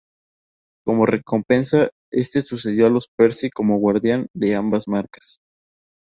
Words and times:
Como 0.83 1.05
recompensa, 1.05 1.89
este 2.11 2.41
sucedió 2.41 2.87
a 2.87 2.89
los 2.89 3.07
Percy 3.15 3.51
como 3.51 3.77
guardián 3.77 4.29
de 4.33 4.55
ambas 4.55 4.87
marcas. 4.87 5.37